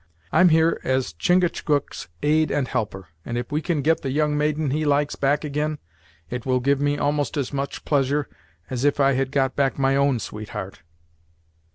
[0.31, 4.71] I'm here as Chingachgook's aid and helper, and if we can get the young maiden
[4.71, 5.77] he likes back ag'in,
[6.27, 8.27] it will give me almost as much pleasure
[8.67, 10.81] as if I had got back my own sweetheart."